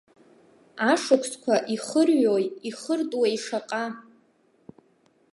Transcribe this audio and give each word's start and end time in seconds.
Ашықәсқәа 0.89 1.55
ихырҩои-ихыртуеи 1.73 3.37
шаҟа! 3.45 3.85